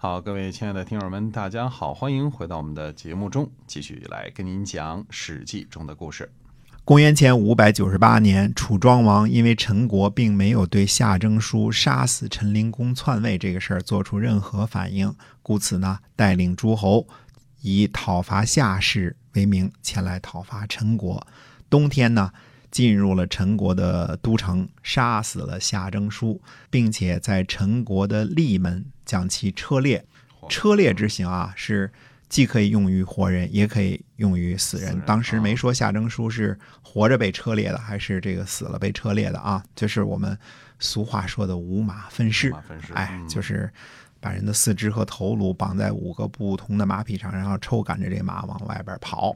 [0.00, 6.30] 好，各位亲爱的听友们，大家好，欢迎回到我们的节目中，继续来跟您讲《史记》中的故事。
[6.84, 17.04] 公元前五百九十八年，楚庄王因为陈国并没有对夏征舒杀死陈灵公篡位这个事儿做出任何反应，故此呢，带领诸侯
[17.62, 21.26] 以讨伐夏氏为名前来讨伐陈国。
[21.68, 22.30] 冬天呢，
[22.70, 26.40] 进入了陈国的都城，杀死了夏征舒，
[26.70, 30.04] 并且在陈国的立门将其车裂。
[30.48, 31.92] 车裂之刑啊，是。
[32.28, 35.00] 既可以用于活人，也可以用于死人。
[35.06, 39.64] 当时没说夏征舒是活着被车裂的，还是这个死了被车裂的啊？
[39.74, 40.38] 就是我们
[40.78, 42.52] 俗话说的五马分尸。
[42.92, 43.72] 哎，就是
[44.20, 49.34] 把人的四肢和头颅绑在五个不同的马匹上，然后抽赶着这马往外边跑。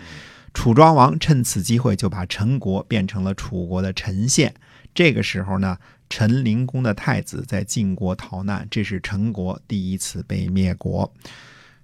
[0.55, 4.55] 楚庄王趁此机会就把陈国变成了楚国的陈县。
[4.95, 5.79] 这个时候呢，
[6.11, 11.13] 陈灵公的太子在晋国逃难，这是陈国第一次被灭国。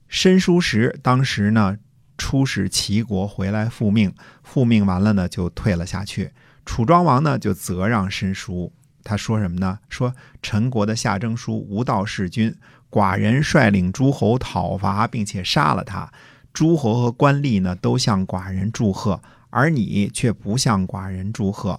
[0.07, 1.79] 申叔时当时呢，
[2.19, 6.33] 出使齐国回来复命，复命完了呢，就退了下去。
[6.67, 8.71] 楚庄王呢，就责让申叔，
[9.03, 9.79] 他说什么呢？
[9.89, 12.55] 说陈国的夏征舒无道弑君，
[12.91, 16.13] 寡人率领诸侯讨伐，并且杀了他。
[16.59, 21.79] 诸侯和官吏呢，都向寡人祝贺，而你却不向寡人祝贺，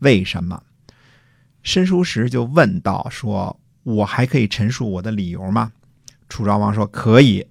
[0.00, 0.62] 为什么？
[1.62, 5.72] 申叔时就问道：“说我还可以陈述我的理由吗？”
[6.28, 7.46] 楚庄王说：“可以。”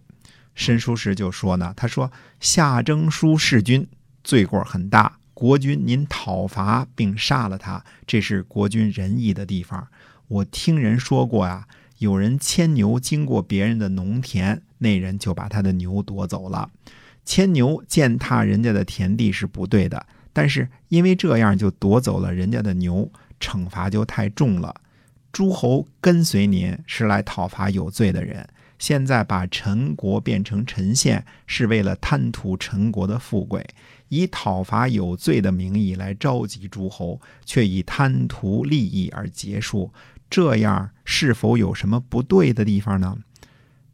[0.53, 3.88] 申叔时就说呢，他说夏征舒弑君，
[4.23, 5.17] 罪过很大。
[5.33, 9.88] 国君您讨伐并杀了他，这是国君仁义的地方。
[10.28, 11.67] 我听人说过呀，
[11.98, 16.70] 有人牵牛经过别人的农田，那人就把他的牛夺走了。
[17.25, 24.73] 牵牛践踏人家的田地是不对的，但是因为这样就夺走了人家的牛，惩罚就太重了。
[25.31, 28.48] 诸侯跟随您是来讨伐有罪的人。
[28.80, 33.66] 现在把陈国变成陈县，是为了贪图陈国的富贵，
[34.08, 39.92] 以讨伐有罪的名义来召集诸侯，却以贪图利益而结束。
[40.30, 43.17] 这样是否有什么不对的地方呢？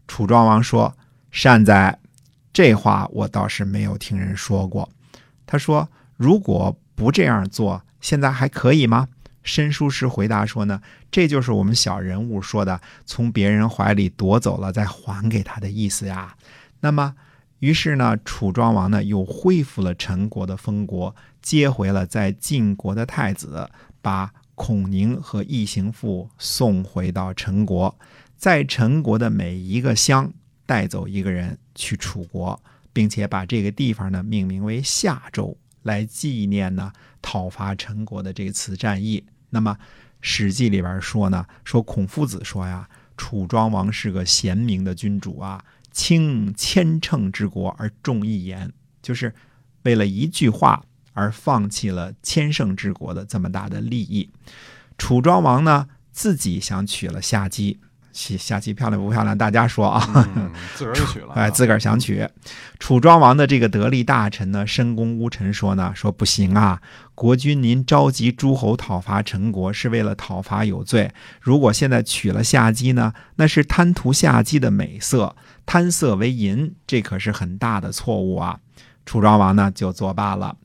[0.08, 0.96] 楚庄王说
[1.32, 2.00] ：“善哉，
[2.52, 4.90] 这话我倒是没有听人说过。”
[5.46, 9.08] 他说：“如果不这样做，现在还可以吗？”
[9.44, 10.82] 申叔时回答说呢，
[11.12, 16.36] 这就是我们小人物说的从别人怀里夺走了再还给他的意思呀。
[16.80, 17.16] 那么，
[17.60, 23.70] 于是呢，楚庄王呢又恢复了陈国的封国，接回了在晋国的太子，
[24.02, 27.98] 把孔宁和异行父送回到陈国，
[28.44, 30.34] 在陈国的每一个乡
[30.66, 32.62] 带走一个人去楚国，
[32.92, 39.24] 并且把这个地方呢命名为夏州，来纪念呢讨伐陈国的这次战役。
[39.52, 39.78] 那么，
[40.20, 49.34] 《史记》里边说呢，说孔夫子说呀，楚庄王是个贤明的君主啊，轻千乘之国而重一言，就是
[49.84, 50.84] 为了一句话
[51.14, 54.30] 而放弃了千乘之国的这么大的利益。
[54.98, 57.80] 楚庄王呢，自己想娶了夏姬。
[58.14, 59.38] 下下棋漂亮不漂亮？
[59.38, 60.30] 大家说啊，
[60.76, 62.26] 自个儿娶了， 哎，自个儿想娶。
[62.80, 66.80] 楚庄王的这个得力大臣呢，申公巫臣说呢，说不行啊，
[67.16, 71.12] 国君您召集诸侯讨伐陈国，是为了讨伐有罪。
[71.42, 75.36] 如果现在娶了夏姬呢，那是贪图夏姬的美色，
[75.66, 78.60] 贪色为淫，这可是很大的错误啊。
[79.06, 80.56] 楚庄王呢，就作罢了。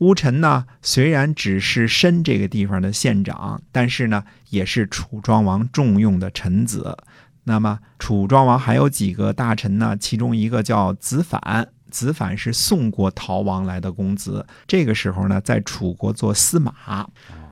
[0.00, 6.96] 乌臣呢，虽然只是申这个地方的县长，但是呢，也是楚庄王重用的臣子。
[7.44, 9.94] 那么，楚庄王还有几个大臣呢？
[9.98, 17.06] 其中一个叫子反，子反是宋国逃亡来的公子，这个时候呢，在楚国做司马。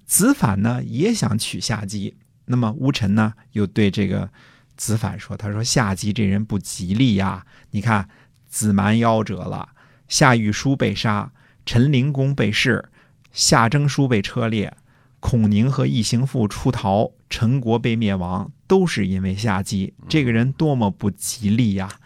[0.07, 2.17] 子反呢，也想娶夏姬。
[2.47, 4.31] 那么，乌臣呢，又对这个
[4.75, 8.09] 子反说：“他说夏姬这人不吉利呀，你看，
[8.49, 9.69] 子蛮夭折了，
[10.09, 11.31] 夏玉书被杀。”
[11.69, 12.83] 陈灵公被弑，
[13.31, 14.75] 夏征舒被车裂，
[15.21, 22.01] 孔宁和异行父出逃，陈国被灭亡，都是因为夏姬这个人多么不吉利呀！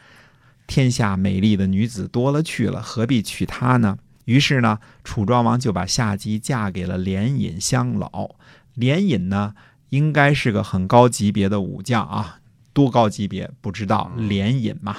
[0.66, 3.98] 天下美丽的女子多了去了，何必娶她呢？
[4.24, 8.30] 于是呢，楚庄王就把夏姬嫁给了连尹乡老。
[8.74, 9.54] 连尹呢，
[9.90, 12.40] 应该是个很高级别的武将啊，
[12.72, 14.10] 多高级别不知道。
[14.16, 14.96] 连尹嘛，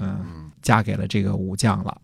[0.00, 2.00] 嗯，嫁给了这个武将了。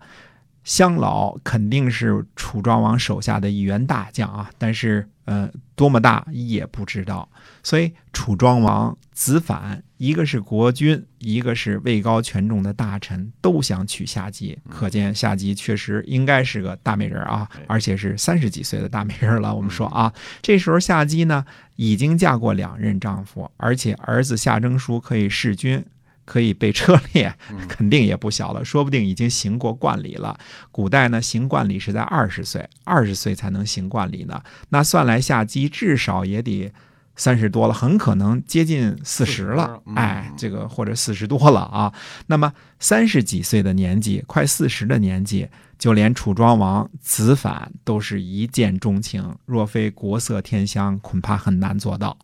[0.64, 7.28] 乡老肯定是楚庄王手下的一员大将啊，但是呃，多么大也不知道。
[7.62, 14.58] 所以楚庄王子反，一个是国君，一个是位高权重的大臣，都想娶夏姬。
[14.68, 19.54] 可见夏姬确实应该是个大美人啊，而且是三十几岁的大美人了。
[19.54, 20.12] 我们说啊，
[20.42, 21.44] 这时候夏姬呢
[21.76, 25.84] 已经嫁过两任丈夫，而且儿子夏征舒可以弑君。
[26.24, 30.38] 可以被车裂，嗯 肯定也不小了，说不定已经行过冠礼了。
[30.70, 34.42] 古代呢，行冠礼是在二十岁，二十岁才能行冠礼呢。
[34.70, 36.72] 那算来下姬至少也得
[37.16, 39.90] 三十多了，很可能接近四十了40。
[39.90, 41.92] 嗯哎，这个或者四十多了啊。
[42.26, 45.48] 那么三十几岁的年纪，快四十的年纪，
[45.78, 52.18] 就连楚庄王子反都是一见钟情，若非国色天香，恐怕很难做到。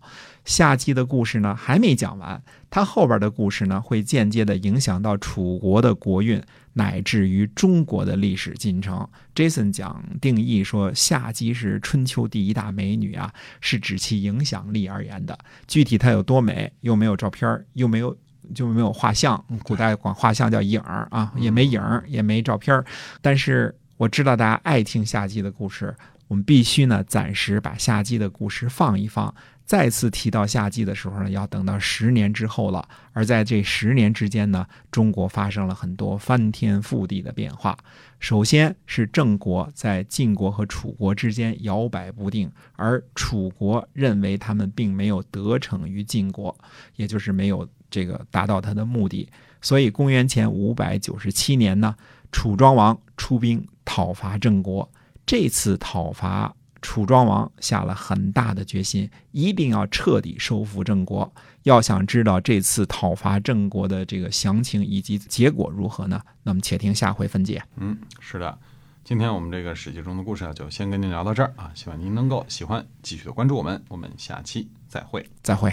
[0.45, 6.43] 夏姬的故事呢还没讲完，他后边的故事呢会间接的影响到楚国的国运，
[6.73, 9.09] 乃至于中国的历史进程。
[9.35, 15.39] Jason 讲定义说，夏姬是春秋第一大美女啊，是指其影响力而言的。
[15.67, 18.17] 具体她有多美，又没有照片，又没有。
[18.53, 22.85] 就没有画像，古代管画像叫影儿啊，也没影儿，也没照片儿。
[23.23, 25.95] 但是我知道大家爱听夏姬的故事，
[26.31, 29.35] 我们必须呢暂时把夏姬的故事放一放。
[29.65, 32.89] 再次提到夏姬的时候呢，要等到十年之后了。
[33.13, 37.77] 而在这十年之间呢，中国发生了很多翻天覆地的变化。
[38.21, 46.57] 首先是郑国在晋国和楚国之间摇摆不定，而楚国认为他们并没有得逞于晋国，
[46.95, 49.29] 也就是没有这个达到他的目的。
[49.61, 51.97] 所以公元前五百九十七年呢，
[52.31, 54.89] 楚庄王出兵讨伐郑国。
[55.31, 56.53] 这次讨伐。
[56.83, 61.33] 楚庄王下了很大的决心，一定要彻底收复郑国。
[61.63, 66.21] 要想知道这次讨伐郑国的这个详情以及结果如何呢？
[66.43, 67.63] 那么且听下回分解。
[67.77, 68.59] 嗯，是的。
[69.05, 75.25] 今天我们这个史记中的故事啊，就先跟您聊到这儿啊，希望您能够喜欢，继续的关注我们，我们下期再会。
[75.43, 75.73] 再会。